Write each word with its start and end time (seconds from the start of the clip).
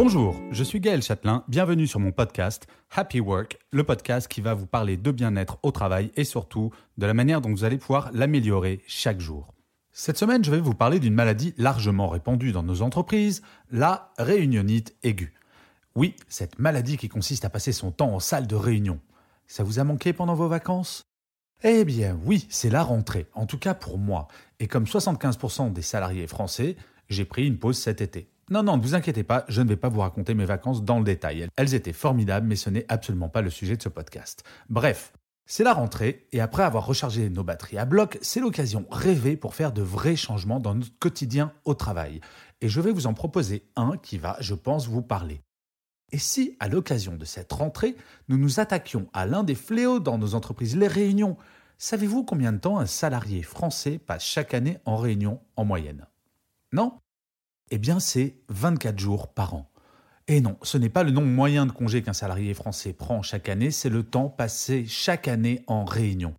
Bonjour, 0.00 0.40
je 0.52 0.62
suis 0.62 0.78
Gaël 0.78 1.02
Châtelain, 1.02 1.42
bienvenue 1.48 1.88
sur 1.88 1.98
mon 1.98 2.12
podcast 2.12 2.68
Happy 2.94 3.18
Work, 3.18 3.58
le 3.72 3.82
podcast 3.82 4.28
qui 4.28 4.40
va 4.40 4.54
vous 4.54 4.64
parler 4.64 4.96
de 4.96 5.10
bien-être 5.10 5.58
au 5.64 5.72
travail 5.72 6.12
et 6.14 6.22
surtout 6.22 6.70
de 6.98 7.04
la 7.04 7.14
manière 7.14 7.40
dont 7.40 7.50
vous 7.50 7.64
allez 7.64 7.78
pouvoir 7.78 8.08
l'améliorer 8.12 8.80
chaque 8.86 9.18
jour. 9.18 9.52
Cette 9.90 10.16
semaine, 10.16 10.44
je 10.44 10.52
vais 10.52 10.60
vous 10.60 10.76
parler 10.76 11.00
d'une 11.00 11.14
maladie 11.14 11.52
largement 11.58 12.06
répandue 12.08 12.52
dans 12.52 12.62
nos 12.62 12.82
entreprises, 12.82 13.42
la 13.72 14.12
réunionite 14.18 14.94
aiguë. 15.02 15.34
Oui, 15.96 16.14
cette 16.28 16.60
maladie 16.60 16.96
qui 16.96 17.08
consiste 17.08 17.44
à 17.44 17.50
passer 17.50 17.72
son 17.72 17.90
temps 17.90 18.14
en 18.14 18.20
salle 18.20 18.46
de 18.46 18.54
réunion. 18.54 19.00
Ça 19.48 19.64
vous 19.64 19.80
a 19.80 19.84
manqué 19.84 20.12
pendant 20.12 20.36
vos 20.36 20.46
vacances? 20.46 21.02
Eh 21.64 21.84
bien 21.84 22.16
oui, 22.24 22.46
c'est 22.50 22.70
la 22.70 22.84
rentrée, 22.84 23.26
en 23.34 23.46
tout 23.46 23.58
cas 23.58 23.74
pour 23.74 23.98
moi. 23.98 24.28
Et 24.60 24.68
comme 24.68 24.84
75% 24.84 25.72
des 25.72 25.82
salariés 25.82 26.28
français, 26.28 26.76
j'ai 27.08 27.24
pris 27.24 27.48
une 27.48 27.58
pause 27.58 27.78
cet 27.78 28.00
été. 28.00 28.30
Non, 28.50 28.62
non, 28.62 28.76
ne 28.76 28.82
vous 28.82 28.94
inquiétez 28.94 29.24
pas, 29.24 29.44
je 29.48 29.60
ne 29.60 29.68
vais 29.68 29.76
pas 29.76 29.88
vous 29.88 30.00
raconter 30.00 30.34
mes 30.34 30.46
vacances 30.46 30.82
dans 30.82 30.98
le 30.98 31.04
détail. 31.04 31.48
Elles 31.56 31.74
étaient 31.74 31.92
formidables, 31.92 32.46
mais 32.46 32.56
ce 32.56 32.70
n'est 32.70 32.86
absolument 32.88 33.28
pas 33.28 33.42
le 33.42 33.50
sujet 33.50 33.76
de 33.76 33.82
ce 33.82 33.88
podcast. 33.88 34.42
Bref, 34.70 35.12
c'est 35.44 35.64
la 35.64 35.74
rentrée, 35.74 36.26
et 36.32 36.40
après 36.40 36.62
avoir 36.62 36.86
rechargé 36.86 37.28
nos 37.30 37.44
batteries 37.44 37.78
à 37.78 37.84
bloc, 37.84 38.18
c'est 38.22 38.40
l'occasion 38.40 38.86
rêvée 38.90 39.36
pour 39.36 39.54
faire 39.54 39.72
de 39.72 39.82
vrais 39.82 40.16
changements 40.16 40.60
dans 40.60 40.74
notre 40.74 40.98
quotidien 40.98 41.52
au 41.64 41.74
travail. 41.74 42.20
Et 42.60 42.68
je 42.68 42.80
vais 42.80 42.92
vous 42.92 43.06
en 43.06 43.14
proposer 43.14 43.68
un 43.76 43.96
qui 43.96 44.18
va, 44.18 44.36
je 44.40 44.54
pense, 44.54 44.88
vous 44.88 45.02
parler. 45.02 45.42
Et 46.12 46.18
si, 46.18 46.56
à 46.58 46.68
l'occasion 46.68 47.16
de 47.16 47.24
cette 47.26 47.52
rentrée, 47.52 47.96
nous 48.28 48.38
nous 48.38 48.60
attaquions 48.60 49.08
à 49.12 49.26
l'un 49.26 49.44
des 49.44 49.54
fléaux 49.54 50.00
dans 50.00 50.16
nos 50.16 50.34
entreprises, 50.34 50.76
les 50.76 50.88
réunions 50.88 51.36
Savez-vous 51.80 52.24
combien 52.24 52.52
de 52.52 52.58
temps 52.58 52.80
un 52.80 52.86
salarié 52.86 53.42
français 53.42 53.98
passe 53.98 54.24
chaque 54.24 54.52
année 54.52 54.78
en 54.84 54.96
réunion 54.96 55.40
en 55.54 55.64
moyenne? 55.64 56.06
Non? 56.72 56.98
Eh 57.70 57.78
bien, 57.78 58.00
c'est 58.00 58.36
24 58.48 58.98
jours 58.98 59.28
par 59.28 59.54
an. 59.54 59.70
Et 60.26 60.42
non, 60.42 60.58
ce 60.62 60.76
n'est 60.76 60.90
pas 60.90 61.04
le 61.04 61.10
nombre 61.10 61.28
moyen 61.28 61.64
de 61.64 61.72
congés 61.72 62.02
qu'un 62.02 62.12
salarié 62.12 62.52
français 62.52 62.92
prend 62.92 63.22
chaque 63.22 63.48
année, 63.48 63.70
c'est 63.70 63.88
le 63.88 64.02
temps 64.02 64.28
passé 64.28 64.84
chaque 64.86 65.26
année 65.26 65.62
en 65.66 65.86
réunion. 65.86 66.34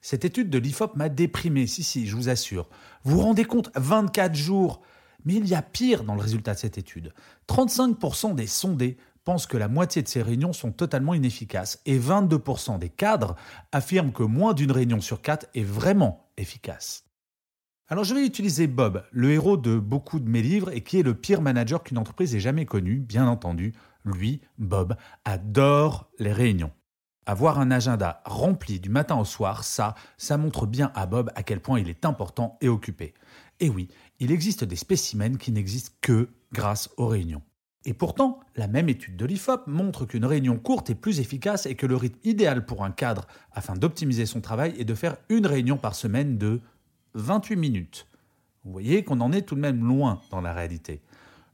Cette 0.00 0.24
étude 0.24 0.50
de 0.50 0.58
l'IFOP 0.58 0.96
m'a 0.96 1.08
déprimé, 1.08 1.66
si, 1.66 1.82
si, 1.82 2.06
je 2.06 2.16
vous 2.16 2.28
assure. 2.28 2.68
Vous 3.04 3.16
vous 3.16 3.22
rendez 3.22 3.44
compte, 3.44 3.70
24 3.74 4.34
jours 4.34 4.80
Mais 5.24 5.34
il 5.34 5.46
y 5.46 5.54
a 5.54 5.62
pire 5.62 6.04
dans 6.04 6.14
le 6.14 6.22
résultat 6.22 6.54
de 6.54 6.58
cette 6.58 6.78
étude. 6.78 7.12
35% 7.48 8.34
des 8.34 8.46
sondés 8.46 8.96
pensent 9.24 9.46
que 9.46 9.56
la 9.56 9.68
moitié 9.68 10.02
de 10.02 10.08
ces 10.08 10.22
réunions 10.22 10.52
sont 10.52 10.72
totalement 10.72 11.14
inefficaces 11.14 11.80
et 11.86 11.98
22% 11.98 12.78
des 12.78 12.90
cadres 12.90 13.36
affirment 13.72 14.12
que 14.12 14.22
moins 14.22 14.52
d'une 14.52 14.72
réunion 14.72 15.00
sur 15.00 15.22
quatre 15.22 15.46
est 15.54 15.64
vraiment 15.64 16.28
efficace. 16.36 17.03
Alors 17.88 18.04
je 18.04 18.14
vais 18.14 18.24
utiliser 18.24 18.66
Bob, 18.66 19.04
le 19.10 19.30
héros 19.32 19.58
de 19.58 19.78
beaucoup 19.78 20.18
de 20.18 20.28
mes 20.28 20.40
livres 20.40 20.70
et 20.70 20.80
qui 20.80 20.98
est 20.98 21.02
le 21.02 21.12
pire 21.12 21.42
manager 21.42 21.82
qu'une 21.82 21.98
entreprise 21.98 22.34
ait 22.34 22.40
jamais 22.40 22.64
connu, 22.64 22.96
bien 22.96 23.26
entendu. 23.26 23.74
Lui, 24.06 24.40
Bob, 24.56 24.96
adore 25.26 26.10
les 26.18 26.32
réunions. 26.32 26.72
Avoir 27.26 27.58
un 27.58 27.70
agenda 27.70 28.22
rempli 28.24 28.80
du 28.80 28.88
matin 28.88 29.16
au 29.16 29.26
soir, 29.26 29.64
ça, 29.64 29.94
ça 30.16 30.38
montre 30.38 30.66
bien 30.66 30.92
à 30.94 31.04
Bob 31.04 31.30
à 31.34 31.42
quel 31.42 31.60
point 31.60 31.78
il 31.78 31.90
est 31.90 32.06
important 32.06 32.56
et 32.62 32.70
occupé. 32.70 33.12
Et 33.60 33.68
oui, 33.68 33.88
il 34.18 34.32
existe 34.32 34.64
des 34.64 34.76
spécimens 34.76 35.36
qui 35.36 35.52
n'existent 35.52 35.94
que 36.00 36.30
grâce 36.52 36.88
aux 36.96 37.06
réunions. 37.06 37.42
Et 37.86 37.92
pourtant, 37.92 38.40
la 38.56 38.66
même 38.66 38.88
étude 38.88 39.16
de 39.16 39.26
l'IFOP 39.26 39.66
montre 39.66 40.06
qu'une 40.06 40.24
réunion 40.24 40.56
courte 40.56 40.88
est 40.88 40.94
plus 40.94 41.20
efficace 41.20 41.66
et 41.66 41.74
que 41.74 41.84
le 41.84 41.96
rythme 41.96 42.18
idéal 42.24 42.64
pour 42.64 42.82
un 42.82 42.90
cadre 42.90 43.26
afin 43.52 43.74
d'optimiser 43.74 44.24
son 44.24 44.40
travail 44.40 44.74
est 44.78 44.86
de 44.86 44.94
faire 44.94 45.16
une 45.28 45.46
réunion 45.46 45.76
par 45.76 45.94
semaine 45.94 46.38
de 46.38 46.62
28 47.14 47.56
minutes. 47.56 48.06
Vous 48.64 48.72
voyez 48.72 49.04
qu'on 49.04 49.20
en 49.20 49.32
est 49.32 49.42
tout 49.42 49.54
de 49.54 49.60
même 49.60 49.86
loin 49.86 50.20
dans 50.30 50.40
la 50.40 50.52
réalité. 50.52 51.02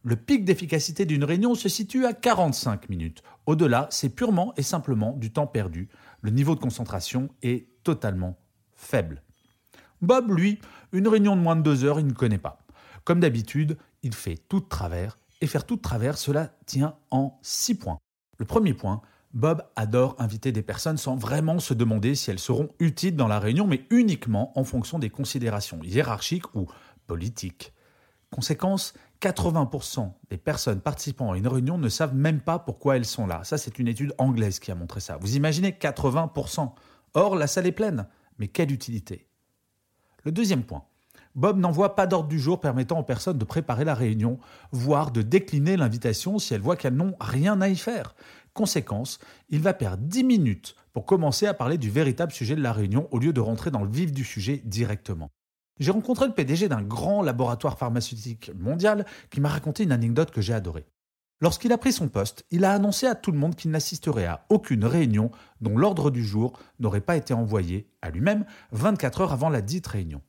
Le 0.03 0.16
pic 0.16 0.44
d'efficacité 0.44 1.04
d'une 1.04 1.25
réunion 1.25 1.54
se 1.54 1.69
situe 1.69 2.06
à 2.06 2.15
45 2.15 2.88
minutes. 2.88 3.22
Au-delà, 3.47 3.87
c'est 3.91 4.09
purement 4.09 4.54
et 4.56 4.62
simplement 4.62 5.12
du 5.12 5.31
temps 5.31 5.47
perdu. 5.47 5.88
Le 6.22 6.31
niveau 6.31 6.54
de 6.54 6.60
concentration 6.60 7.28
est 7.43 7.66
totalement 7.82 8.38
faible. 8.75 9.22
Bob, 10.00 10.31
lui, 10.31 10.59
une 10.93 11.09
réunion 11.09 11.37
de 11.37 11.43
moins 11.43 11.56
de 11.56 11.62
deux 11.62 11.84
heures, 11.84 12.00
il 12.00 12.06
ne 12.06 12.12
connaît 12.12 12.38
pas. 12.38 12.62
Comme 13.04 13.20
d'habitude, 13.20 13.76
il 14.03 14.15
fait 14.15 14.38
tout 14.49 14.60
de 14.60 14.69
travers, 14.69 15.19
et 15.43 15.47
faire 15.47 15.66
tout 15.66 15.76
de 15.76 15.82
travers, 15.82 16.16
cela 16.16 16.54
tient 16.65 16.97
en 17.10 17.38
six 17.43 17.75
points. 17.75 17.99
Le 18.38 18.47
premier 18.47 18.72
point, 18.72 19.03
Bob 19.33 19.63
adore 19.77 20.17
inviter 20.19 20.51
des 20.51 20.63
personnes 20.63 20.97
sans 20.97 21.15
vraiment 21.15 21.61
se 21.61 21.73
demander 21.73 22.15
si 22.17 22.31
elles 22.31 22.41
seront 22.41 22.71
utiles 22.81 23.15
dans 23.15 23.29
la 23.29 23.39
réunion, 23.39 23.67
mais 23.67 23.87
uniquement 23.91 24.53
en 24.59 24.65
fonction 24.65 24.99
des 24.99 25.11
considérations 25.11 25.81
hiérarchiques 25.85 26.53
ou 26.55 26.67
politiques. 27.07 27.73
Conséquence, 28.31 28.95
80% 29.21 30.13
des 30.31 30.37
personnes 30.37 30.81
participant 30.81 31.33
à 31.33 31.39
une 31.39 31.47
réunion 31.47 31.79
ne 31.79 31.89
savent 31.89 32.15
même 32.15 32.41
pas 32.41 32.59
pourquoi 32.59 32.97
elles 32.97 33.05
sont 33.05 33.27
là. 33.27 33.45
Ça, 33.45 33.59
c'est 33.59 33.79
une 33.79 33.89
étude 33.89 34.15
anglaise 34.19 34.59
qui 34.59 34.73
a 34.73 34.75
montré 34.75 35.01
ça. 35.01 35.17
Vous 35.21 35.37
imaginez 35.37 35.71
80%. 35.71 36.73
Or, 37.15 37.37
la 37.37 37.47
salle 37.47 37.67
est 37.67 37.73
pleine. 37.73 38.07
Mais 38.39 38.49
quelle 38.49 38.73
utilité 38.73 39.29
Le 40.25 40.33
deuxième 40.33 40.65
point. 40.65 40.85
Bob 41.37 41.59
n'envoie 41.59 41.95
pas 41.95 42.07
d'ordre 42.07 42.29
du 42.29 42.41
jour 42.41 42.59
permettant 42.59 42.99
aux 42.99 43.05
personnes 43.05 43.39
de 43.39 43.45
préparer 43.45 43.85
la 43.85 43.95
réunion, 43.95 44.39
voire 44.73 45.12
de 45.12 45.23
décliner 45.23 45.77
l'invitation 45.77 46.39
si 46.39 46.55
elles 46.55 46.61
voient 46.61 46.77
qu'elles 46.77 46.97
n'ont 46.97 47.15
rien 47.21 47.61
à 47.61 47.69
y 47.69 47.77
faire. 47.77 48.15
Conséquence, 48.53 49.19
il 49.49 49.61
va 49.61 49.75
perdre 49.75 50.03
10 50.05 50.25
minutes 50.25 50.75
pour 50.93 51.06
commencer 51.06 51.47
à 51.47 51.55
parler 51.55 51.78
du 51.78 51.91
véritable 51.91 52.33
sujet 52.33 52.56
de 52.56 52.62
la 52.62 52.72
réunion 52.72 53.09
au 53.11 53.19
lieu 53.19 53.33
de 53.33 53.41
rentrer 53.41 53.71
dans 53.71 53.83
le 53.83 53.91
vif 53.91 54.12
du 54.12 54.25
sujet 54.25 54.61
directement. 54.65 55.31
J'ai 55.78 55.93
rencontré 55.93 56.27
le 56.27 56.34
PDG 56.34 56.69
d'un 56.69 56.83
grand 56.83 57.22
laboratoire 57.22 57.78
pharmaceutique 57.78 58.50
mondial 58.59 59.06
qui 59.31 59.41
m'a 59.41 59.49
raconté 59.49 59.84
une 59.84 59.93
anecdote 59.93 60.31
que 60.31 60.43
j'ai 60.43 60.53
adorée. 60.53 60.87
Lorsqu'il 61.43 61.72
a 61.72 61.78
pris 61.78 61.93
son 61.93 62.09
poste, 62.09 62.44
il 62.50 62.66
a 62.66 62.72
annoncé 62.75 63.06
à 63.06 63.15
tout 63.15 63.33
le 63.33 63.38
monde 63.38 63.55
qu'il 63.55 63.71
n'assisterait 63.71 64.27
à 64.27 64.44
aucune 64.50 64.84
réunion 64.84 65.31
dont 65.62 65.78
l'ordre 65.78 66.11
du 66.11 66.22
jour 66.22 66.59
n'aurait 66.81 67.00
pas 67.00 67.17
été 67.17 67.32
envoyé 67.32 67.88
à 68.03 68.11
lui-même 68.11 68.44
24 68.72 69.22
heures 69.22 69.32
avant 69.32 69.49
la 69.49 69.62
dite 69.62 69.87
réunion. 69.87 70.21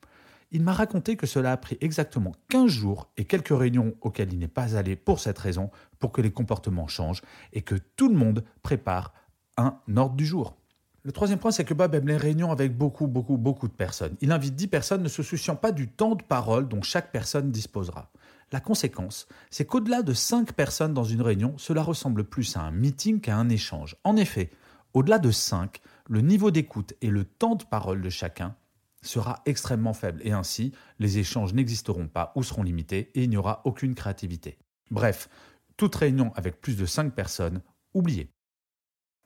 Il 0.54 0.64
m'a 0.64 0.74
raconté 0.74 1.16
que 1.16 1.26
cela 1.26 1.54
a 1.54 1.58
pris 1.58 1.78
exactement 1.80 2.34
15 2.50 2.68
jours 2.70 3.10
et 3.16 3.24
quelques 3.24 3.58
réunions 3.58 3.96
auxquelles 4.02 4.34
il 4.34 4.40
n'est 4.40 4.50
pas 4.50 4.76
allé 4.76 4.98
pour 4.98 5.22
cette 5.22 5.40
raison, 5.40 5.72
pour 5.98 6.12
que 6.12 6.22
les 6.22 6.32
comportements 6.32 6.88
changent 6.88 7.22
et 7.54 7.62
que 7.62 7.76
tout 7.96 8.10
le 8.10 8.16
monde 8.16 8.44
prépare 8.62 9.14
un 9.56 9.78
ordre 9.96 10.16
du 10.16 10.26
jour. 10.26 10.58
Le 11.04 11.12
troisième 11.12 11.40
point, 11.40 11.52
c'est 11.52 11.64
que 11.64 11.74
Bob 11.74 11.96
aime 11.96 12.08
les 12.08 12.18
réunions 12.18 12.52
avec 12.52 12.78
beaucoup, 12.78 13.08
beaucoup, 13.08 13.38
beaucoup 13.38 13.68
de 13.68 13.74
personnes. 13.74 14.16
Il 14.22 14.32
invite 14.32 14.56
10 14.56 14.68
personnes 14.68 15.02
ne 15.02 15.08
se 15.08 15.24
souciant 15.24 15.56
pas 15.56 15.72
du 15.72 15.88
temps 15.88 16.16
de 16.16 16.22
parole 16.22 16.68
dont 16.68 16.82
chaque 16.82 17.12
personne 17.12 17.50
disposera. 17.50 18.12
La 18.52 18.60
conséquence, 18.60 19.28
c'est 19.50 19.66
qu'au-delà 19.66 20.04
de 20.04 20.14
5 20.14 20.52
personnes 20.52 20.94
dans 20.94 21.06
une 21.06 21.22
réunion, 21.22 21.56
cela 21.58 21.82
ressemble 21.82 22.26
plus 22.26 22.58
à 22.58 22.62
un 22.62 22.72
meeting 22.72 23.22
qu'à 23.22 23.38
un 23.38 23.50
échange. 23.50 23.96
En 24.04 24.18
effet, 24.18 24.52
au-delà 24.94 25.18
de 25.18 25.32
5, 25.32 25.80
le 26.10 26.22
niveau 26.22 26.52
d'écoute 26.52 26.94
et 27.02 27.10
le 27.10 27.24
temps 27.24 27.56
de 27.56 27.64
parole 27.64 28.02
de 28.02 28.10
chacun 28.10 28.54
sera 29.02 29.42
extrêmement 29.46 29.94
faible 29.94 30.22
et 30.24 30.32
ainsi 30.32 30.74
les 31.00 31.18
échanges 31.18 31.54
n'existeront 31.54 32.08
pas 32.08 32.32
ou 32.36 32.44
seront 32.44 32.64
limités 32.64 33.12
et 33.16 33.24
il 33.24 33.30
n'y 33.30 33.38
aura 33.38 33.62
aucune 33.66 33.96
créativité. 33.96 34.58
Bref, 34.92 35.30
toute 35.78 35.96
réunion 35.96 36.32
avec 36.36 36.62
plus 36.62 36.78
de 36.78 36.86
5 36.86 37.14
personnes, 37.14 37.62
oubliez. 37.94 38.32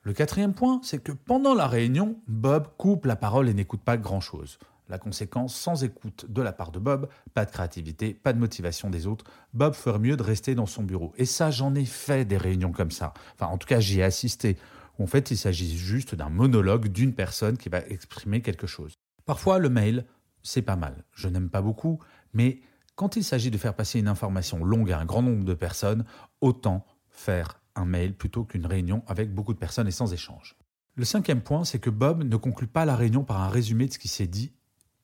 Le 0.02 0.12
quatrième 0.12 0.54
point, 0.54 0.80
c'est 0.84 1.02
que 1.02 1.12
pendant 1.12 1.54
la 1.54 1.66
réunion, 1.66 2.20
Bob 2.28 2.68
coupe 2.78 3.06
la 3.06 3.16
parole 3.16 3.48
et 3.48 3.54
n'écoute 3.54 3.82
pas 3.82 3.96
grand-chose. 3.96 4.58
La 4.88 4.98
conséquence, 4.98 5.52
sans 5.54 5.82
écoute 5.82 6.26
de 6.28 6.42
la 6.42 6.52
part 6.52 6.70
de 6.70 6.78
Bob, 6.78 7.08
pas 7.34 7.44
de 7.44 7.50
créativité, 7.50 8.14
pas 8.14 8.32
de 8.32 8.38
motivation 8.38 8.88
des 8.88 9.08
autres, 9.08 9.24
Bob 9.52 9.74
ferait 9.74 9.98
mieux 9.98 10.16
de 10.16 10.22
rester 10.22 10.54
dans 10.54 10.66
son 10.66 10.84
bureau. 10.84 11.12
Et 11.16 11.24
ça, 11.24 11.50
j'en 11.50 11.74
ai 11.74 11.84
fait 11.84 12.24
des 12.24 12.36
réunions 12.36 12.70
comme 12.70 12.92
ça. 12.92 13.12
Enfin, 13.34 13.46
en 13.46 13.58
tout 13.58 13.66
cas, 13.66 13.80
j'y 13.80 13.98
ai 13.98 14.04
assisté. 14.04 14.56
en 15.00 15.06
fait, 15.06 15.32
il 15.32 15.36
s'agit 15.36 15.76
juste 15.76 16.14
d'un 16.14 16.30
monologue 16.30 16.86
d'une 16.86 17.12
personne 17.12 17.58
qui 17.58 17.68
va 17.68 17.80
exprimer 17.88 18.42
quelque 18.42 18.68
chose. 18.68 18.94
Parfois, 19.26 19.58
le 19.58 19.68
mail, 19.68 20.06
c'est 20.42 20.62
pas 20.62 20.76
mal. 20.76 21.04
Je 21.12 21.28
n'aime 21.28 21.50
pas 21.50 21.60
beaucoup, 21.60 21.98
mais 22.32 22.60
quand 22.94 23.16
il 23.16 23.24
s'agit 23.24 23.50
de 23.50 23.58
faire 23.58 23.74
passer 23.74 23.98
une 23.98 24.08
information 24.08 24.64
longue 24.64 24.92
à 24.92 24.98
un 24.98 25.04
grand 25.04 25.22
nombre 25.22 25.44
de 25.44 25.54
personnes, 25.54 26.04
autant 26.40 26.86
faire 27.10 27.60
un 27.74 27.84
mail 27.84 28.14
plutôt 28.14 28.44
qu'une 28.44 28.66
réunion 28.66 29.02
avec 29.06 29.34
beaucoup 29.34 29.52
de 29.52 29.58
personnes 29.58 29.88
et 29.88 29.92
sans 29.92 30.12
échange. 30.12 30.56
Le 30.94 31.04
cinquième 31.04 31.42
point, 31.42 31.64
c'est 31.64 31.80
que 31.80 31.90
Bob 31.90 32.22
ne 32.22 32.36
conclut 32.36 32.68
pas 32.68 32.84
la 32.84 32.96
réunion 32.96 33.24
par 33.24 33.42
un 33.42 33.48
résumé 33.48 33.86
de 33.86 33.92
ce 33.92 33.98
qui 33.98 34.08
s'est 34.08 34.28
dit 34.28 34.52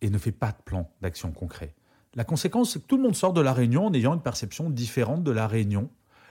et 0.01 0.09
ne 0.09 0.19
fait 0.19 0.33
pas 0.33 0.53
de 0.53 0.63
plan 0.65 0.91
d'action 1.03 1.33
concret. 1.33 1.75
La 2.15 2.25
conséquence, 2.25 2.73
c'est 2.73 2.81
que 2.81 2.87
tout 2.87 2.97
le 2.97 3.03
monde 3.03 3.17
sort 3.17 3.33
de 3.33 3.41
la 3.41 3.53
réunion 3.53 3.87
en 3.87 3.93
ayant 3.93 4.15
une 4.15 4.23
perception 4.23 4.71
différente 4.71 5.25
de 5.25 5.31
la 5.31 5.47
réunion 5.47 5.91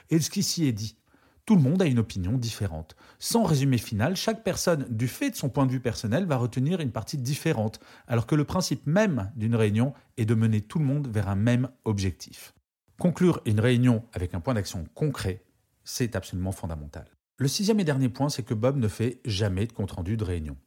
et 0.10 0.18
de 0.18 0.24
ce 0.24 0.30
qui 0.30 0.44
s'y 0.44 0.66
est 0.66 0.72
dit. 0.72 0.98
Tout 1.46 1.56
le 1.56 1.62
monde 1.62 1.82
a 1.82 1.86
une 1.86 2.00
opinion 2.00 2.38
différente. 2.38 2.96
Sans 3.20 3.44
résumé 3.44 3.78
final, 3.78 4.16
chaque 4.16 4.44
personne, 4.44 4.86
du 4.90 5.08
fait 5.08 5.32
de 5.32 5.36
son 5.36 5.50
point 5.50 5.66
de 5.66 5.72
vue 5.72 5.80
personnel, 5.80 6.26
va 6.26 6.38
retenir 6.38 6.80
une 6.80 6.92
partie 6.92 7.18
différente, 7.18 7.80
alors 8.08 8.28
que 8.28 8.36
le 8.36 8.46
principe 8.46 8.86
même 8.86 9.32
d'une 9.36 9.56
réunion 9.56 9.94
est 10.18 10.26
de 10.26 10.36
mener 10.36 10.62
tout 10.62 10.80
le 10.80 10.86
monde 10.86 11.08
vers 11.08 11.30
un 11.30 11.36
même 11.36 11.70
objectif. 11.86 12.54
Conclure 13.00 13.42
une 13.46 13.60
réunion 13.60 14.04
avec 14.14 14.36
un 14.36 14.40
point 14.40 14.54
d'action 14.54 14.86
concret, 14.94 15.44
c'est 15.84 16.16
absolument 16.16 16.52
fondamental. 16.52 17.06
Le 17.38 17.48
sixième 17.48 17.80
et 17.80 17.84
dernier 17.84 18.10
point, 18.10 18.30
c'est 18.30 18.44
que 18.44 18.54
Bob 18.54 18.78
ne 18.78 18.88
fait 18.88 19.20
jamais 19.26 19.66
de 19.66 19.74
compte-rendu 19.74 20.18
de 20.18 20.24
réunion. 20.24 20.58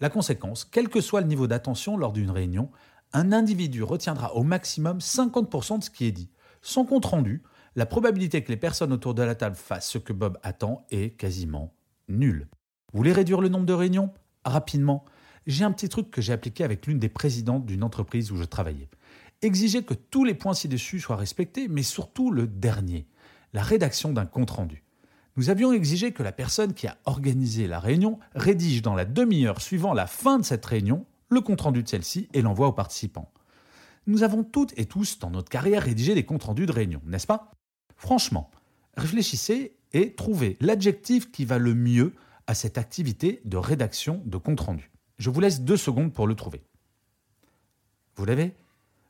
La 0.00 0.10
conséquence, 0.10 0.64
quel 0.64 0.88
que 0.88 1.00
soit 1.00 1.20
le 1.20 1.28
niveau 1.28 1.46
d'attention 1.46 1.96
lors 1.96 2.12
d'une 2.12 2.30
réunion, 2.30 2.70
un 3.12 3.32
individu 3.32 3.82
retiendra 3.82 4.34
au 4.34 4.42
maximum 4.42 4.98
50% 4.98 5.78
de 5.78 5.84
ce 5.84 5.90
qui 5.90 6.06
est 6.06 6.12
dit. 6.12 6.30
Sans 6.60 6.84
compte-rendu, 6.84 7.42
la 7.78 7.86
probabilité 7.86 8.42
que 8.42 8.50
les 8.50 8.56
personnes 8.56 8.92
autour 8.92 9.14
de 9.14 9.22
la 9.22 9.36
table 9.36 9.54
fassent 9.54 9.88
ce 9.88 9.98
que 9.98 10.12
Bob 10.12 10.36
attend 10.42 10.84
est 10.90 11.16
quasiment 11.16 11.72
nulle. 12.08 12.48
Vous 12.92 12.96
voulez 12.96 13.12
réduire 13.12 13.40
le 13.40 13.48
nombre 13.48 13.66
de 13.66 13.72
réunions? 13.72 14.12
Rapidement, 14.44 15.04
j'ai 15.46 15.64
un 15.64 15.70
petit 15.70 15.88
truc 15.88 16.10
que 16.10 16.20
j'ai 16.20 16.32
appliqué 16.32 16.64
avec 16.64 16.88
l'une 16.88 16.98
des 16.98 17.08
présidentes 17.08 17.66
d'une 17.66 17.84
entreprise 17.84 18.32
où 18.32 18.36
je 18.36 18.42
travaillais. 18.42 18.88
Exiger 19.42 19.84
que 19.84 19.94
tous 19.94 20.24
les 20.24 20.34
points 20.34 20.54
ci-dessus 20.54 20.98
soient 20.98 21.14
respectés, 21.14 21.68
mais 21.68 21.84
surtout 21.84 22.32
le 22.32 22.48
dernier, 22.48 23.06
la 23.52 23.62
rédaction 23.62 24.12
d'un 24.12 24.26
compte-rendu. 24.26 24.82
Nous 25.36 25.48
avions 25.48 25.72
exigé 25.72 26.10
que 26.10 26.24
la 26.24 26.32
personne 26.32 26.74
qui 26.74 26.88
a 26.88 26.98
organisé 27.04 27.68
la 27.68 27.78
réunion 27.78 28.18
rédige 28.34 28.82
dans 28.82 28.96
la 28.96 29.04
demi-heure 29.04 29.62
suivant 29.62 29.94
la 29.94 30.08
fin 30.08 30.40
de 30.40 30.44
cette 30.44 30.66
réunion 30.66 31.06
le 31.28 31.40
compte-rendu 31.42 31.84
de 31.84 31.88
celle-ci 31.88 32.28
et 32.34 32.42
l'envoie 32.42 32.66
aux 32.66 32.72
participants. 32.72 33.30
Nous 34.08 34.24
avons 34.24 34.42
toutes 34.42 34.76
et 34.76 34.86
tous 34.86 35.20
dans 35.20 35.30
notre 35.30 35.48
carrière 35.48 35.84
rédigé 35.84 36.16
des 36.16 36.24
comptes-rendus 36.24 36.66
de 36.66 36.72
réunion, 36.72 37.00
n'est-ce 37.06 37.28
pas? 37.28 37.52
Franchement, 37.98 38.50
réfléchissez 38.96 39.76
et 39.92 40.14
trouvez 40.14 40.56
l'adjectif 40.60 41.30
qui 41.30 41.44
va 41.44 41.58
le 41.58 41.74
mieux 41.74 42.14
à 42.46 42.54
cette 42.54 42.78
activité 42.78 43.42
de 43.44 43.56
rédaction 43.56 44.22
de 44.24 44.38
compte-rendu. 44.38 44.90
Je 45.18 45.30
vous 45.30 45.40
laisse 45.40 45.60
deux 45.60 45.76
secondes 45.76 46.14
pour 46.14 46.26
le 46.26 46.34
trouver. 46.34 46.62
Vous 48.14 48.24
l'avez? 48.24 48.54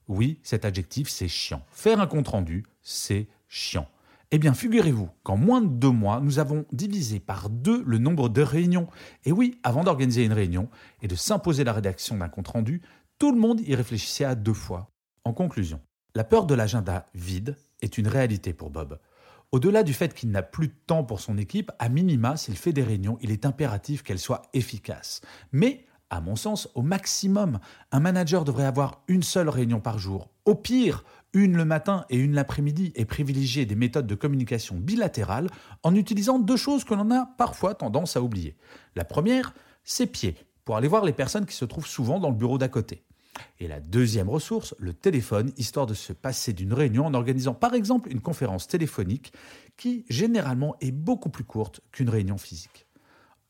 Oui, 0.08 0.40
cet 0.42 0.64
adjectif, 0.64 1.08
c'est 1.10 1.28
chiant. 1.28 1.62
Faire 1.70 2.00
un 2.00 2.06
compte-rendu, 2.06 2.64
c'est 2.82 3.28
chiant. 3.46 3.86
Eh 4.30 4.38
bien, 4.38 4.54
figurez-vous 4.54 5.10
qu'en 5.22 5.36
moins 5.36 5.60
de 5.60 5.68
deux 5.68 5.90
mois, 5.90 6.20
nous 6.20 6.38
avons 6.38 6.64
divisé 6.72 7.20
par 7.20 7.50
deux 7.50 7.82
le 7.84 7.98
nombre 7.98 8.30
de 8.30 8.42
réunions. 8.42 8.88
Et 9.26 9.32
oui, 9.32 9.60
avant 9.62 9.84
d'organiser 9.84 10.24
une 10.24 10.32
réunion 10.32 10.70
et 11.02 11.08
de 11.08 11.14
s'imposer 11.14 11.62
la 11.62 11.74
rédaction 11.74 12.16
d'un 12.16 12.28
compte-rendu, 12.28 12.80
tout 13.18 13.32
le 13.32 13.38
monde 13.38 13.60
y 13.60 13.74
réfléchissait 13.74 14.24
à 14.24 14.34
deux 14.34 14.54
fois. 14.54 14.90
En 15.24 15.34
conclusion, 15.34 15.80
la 16.14 16.24
peur 16.24 16.46
de 16.46 16.54
l'agenda 16.54 17.06
vide 17.14 17.56
est 17.82 17.98
une 17.98 18.08
réalité 18.08 18.52
pour 18.52 18.70
Bob. 18.70 18.98
Au-delà 19.50 19.82
du 19.82 19.94
fait 19.94 20.12
qu'il 20.12 20.30
n'a 20.30 20.42
plus 20.42 20.68
de 20.68 20.74
temps 20.86 21.04
pour 21.04 21.20
son 21.20 21.38
équipe, 21.38 21.72
à 21.78 21.88
minima, 21.88 22.36
s'il 22.36 22.56
fait 22.56 22.72
des 22.72 22.82
réunions, 22.82 23.18
il 23.22 23.30
est 23.30 23.46
impératif 23.46 24.02
qu'elles 24.02 24.18
soient 24.18 24.42
efficaces. 24.52 25.22
Mais, 25.52 25.86
à 26.10 26.20
mon 26.20 26.36
sens, 26.36 26.68
au 26.74 26.82
maximum, 26.82 27.58
un 27.90 28.00
manager 28.00 28.44
devrait 28.44 28.66
avoir 28.66 29.02
une 29.08 29.22
seule 29.22 29.48
réunion 29.48 29.80
par 29.80 29.98
jour. 29.98 30.28
Au 30.44 30.54
pire, 30.54 31.02
une 31.32 31.56
le 31.56 31.64
matin 31.64 32.04
et 32.10 32.16
une 32.16 32.34
l'après-midi, 32.34 32.92
et 32.94 33.04
privilégier 33.06 33.64
des 33.64 33.74
méthodes 33.74 34.06
de 34.06 34.14
communication 34.14 34.76
bilatérales 34.76 35.48
en 35.82 35.94
utilisant 35.94 36.38
deux 36.38 36.56
choses 36.56 36.84
que 36.84 36.94
l'on 36.94 37.10
a 37.10 37.26
parfois 37.38 37.74
tendance 37.74 38.16
à 38.16 38.22
oublier. 38.22 38.56
La 38.96 39.04
première, 39.04 39.54
c'est 39.84 40.06
pieds, 40.06 40.36
pour 40.66 40.76
aller 40.76 40.88
voir 40.88 41.04
les 41.04 41.12
personnes 41.12 41.46
qui 41.46 41.56
se 41.56 41.64
trouvent 41.64 41.86
souvent 41.86 42.20
dans 42.20 42.30
le 42.30 42.36
bureau 42.36 42.58
d'à 42.58 42.68
côté. 42.68 43.02
Et 43.60 43.68
la 43.68 43.80
deuxième 43.80 44.28
ressource, 44.28 44.74
le 44.78 44.92
téléphone, 44.94 45.52
histoire 45.56 45.86
de 45.86 45.94
se 45.94 46.12
passer 46.12 46.52
d'une 46.52 46.72
réunion 46.72 47.06
en 47.06 47.14
organisant 47.14 47.54
par 47.54 47.74
exemple 47.74 48.10
une 48.10 48.20
conférence 48.20 48.66
téléphonique 48.66 49.32
qui 49.76 50.04
généralement 50.08 50.76
est 50.80 50.92
beaucoup 50.92 51.30
plus 51.30 51.44
courte 51.44 51.80
qu'une 51.92 52.08
réunion 52.08 52.38
physique. 52.38 52.86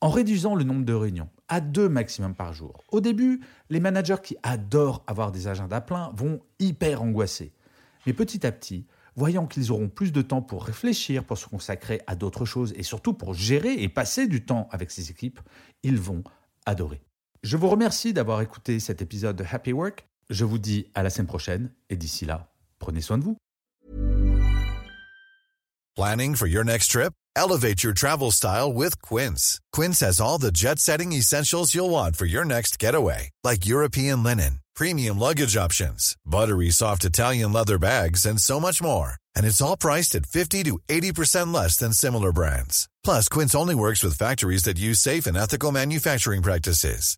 En 0.01 0.09
réduisant 0.09 0.55
le 0.55 0.63
nombre 0.63 0.85
de 0.85 0.93
réunions 0.93 1.29
à 1.49 1.59
deux 1.59 1.89
maximum 1.89 2.33
par 2.33 2.53
jour, 2.53 2.83
au 2.91 3.01
début, 3.01 3.41
les 3.69 3.81
managers 3.81 4.21
qui 4.23 4.37
adorent 4.43 5.03
avoir 5.07 5.31
des 5.31 5.47
agendas 5.47 5.81
pleins 5.81 6.11
vont 6.15 6.39
hyper 6.59 7.01
angoisser. 7.01 7.51
Mais 8.05 8.13
petit 8.13 8.45
à 8.45 8.51
petit, 8.51 8.85
voyant 9.15 9.45
qu'ils 9.45 9.71
auront 9.71 9.89
plus 9.89 10.13
de 10.13 10.21
temps 10.21 10.41
pour 10.41 10.63
réfléchir, 10.63 11.25
pour 11.25 11.37
se 11.37 11.47
consacrer 11.47 11.99
à 12.07 12.15
d'autres 12.15 12.45
choses 12.45 12.73
et 12.77 12.83
surtout 12.83 13.13
pour 13.13 13.33
gérer 13.33 13.73
et 13.73 13.89
passer 13.89 14.27
du 14.27 14.45
temps 14.45 14.69
avec 14.71 14.89
ces 14.91 15.11
équipes, 15.11 15.41
ils 15.83 15.99
vont 15.99 16.23
adorer. 16.65 17.01
Je 17.41 17.55
vous 17.55 17.69
remercie 17.69 18.11
d'avoir 18.11 18.41
écouté 18.41 18.81
cet 18.81 19.01
épisode 19.01 19.37
de 19.37 19.45
Happy 19.49 19.71
Work. 19.71 20.05
Je 20.29 20.43
vous 20.43 20.57
dis 20.59 20.87
à 20.93 21.03
la 21.03 21.09
semaine 21.09 21.27
prochaine 21.27 21.71
et 21.89 21.95
d'ici 21.95 22.25
là, 22.25 22.51
prenez 22.79 23.01
soin 23.01 23.17
de 23.17 23.23
vous. 23.23 23.37
Planning 25.95 26.35
for 26.35 26.47
your 26.47 26.65
next 26.65 26.87
trip? 26.91 27.13
Elevate 27.37 27.81
your 27.81 27.93
travel 27.93 28.31
style 28.31 28.73
with 28.73 29.01
Quince. 29.01 29.59
Quince 29.71 30.01
has 30.01 30.19
all 30.19 30.37
the 30.37 30.51
jet-setting 30.51 31.13
essentials 31.13 31.73
you'll 31.73 31.89
want 31.89 32.17
for 32.17 32.25
your 32.25 32.43
next 32.43 32.77
getaway, 32.77 33.29
like 33.43 33.65
European 33.65 34.21
linen, 34.21 34.59
premium 34.75 35.17
luggage 35.17 35.55
options, 35.55 36.17
buttery 36.25 36.69
soft 36.71 37.05
Italian 37.05 37.53
leather 37.53 37.77
bags, 37.77 38.25
and 38.25 38.39
so 38.41 38.59
much 38.59 38.81
more. 38.81 39.13
And 39.35 39.45
it's 39.45 39.61
all 39.61 39.77
priced 39.77 40.13
at 40.15 40.25
50 40.25 40.63
to 40.63 40.79
80% 40.89 41.53
less 41.53 41.77
than 41.77 41.93
similar 41.93 42.33
brands. 42.33 42.89
Plus, 43.03 43.29
Quince 43.29 43.55
only 43.55 43.75
works 43.75 44.03
with 44.03 44.17
factories 44.17 44.63
that 44.63 44.77
use 44.77 44.99
safe 44.99 45.25
and 45.25 45.37
ethical 45.37 45.71
manufacturing 45.71 46.41
practices. 46.41 47.17